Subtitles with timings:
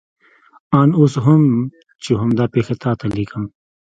[0.79, 1.43] آن اوس هم
[2.03, 3.43] چې همدا پېښه تا ته لیکم.